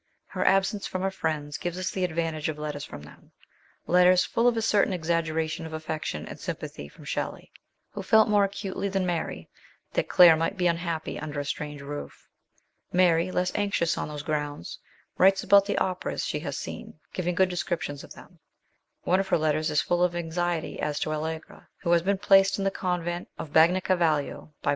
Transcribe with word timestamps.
Her 0.25 0.43
absence 0.43 0.87
from 0.87 1.03
her 1.03 1.11
friends 1.11 1.59
gives 1.59 1.77
us 1.77 1.91
the 1.91 2.03
advantage 2.03 2.49
of 2.49 2.57
letters 2.57 2.83
from 2.83 3.03
them, 3.03 3.33
letters 3.85 4.25
full 4.25 4.47
of 4.47 4.57
a 4.57 4.61
certain 4.63 4.93
exaggeration 4.93 5.63
of 5.67 5.73
affection 5.73 6.25
and 6.25 6.39
sympathy 6.39 6.87
from 6.89 7.05
Shelley, 7.05 7.51
who 7.91 8.01
felt 8.01 8.27
more 8.27 8.43
acutely 8.43 8.89
than 8.89 9.05
Mary 9.05 9.47
that 9.93 10.09
Claire 10.09 10.35
might 10.35 10.57
be 10.57 10.65
unhappy 10.65 11.19
under 11.19 11.39
a 11.39 11.45
strange 11.45 11.83
roof. 11.83 12.27
Mary, 12.91 13.29
less 13.29 13.51
anxious 13.53 13.95
on 13.95 14.07
those 14.07 14.23
grounds, 14.23 14.79
writes 15.19 15.43
about 15.43 15.65
the 15.65 15.77
operas 15.77 16.25
she 16.25 16.39
has 16.39 16.57
seen, 16.57 16.99
giving 17.13 17.35
good 17.35 17.49
descriptions 17.49 18.03
of 18.03 18.15
them. 18.15 18.39
One 19.03 19.19
of 19.19 19.27
her 19.27 19.37
letters 19.37 19.69
is 19.69 19.81
full 19.81 20.03
of 20.03 20.15
anxiety 20.15 20.79
as 20.79 20.99
to 21.01 21.13
Allegra, 21.13 21.67
who 21.81 21.91
has 21.91 22.01
been 22.01 22.17
placed 22.17 22.57
in 22.57 22.63
the 22.63 22.71
convent 22.71 23.27
of 23.37 23.49
Bagnacavallo 23.49 23.77
by 23.77 23.79
10 23.85 23.87
146 23.87 24.39
MRS. 24.39 24.63
SHELLEY. 24.63 24.69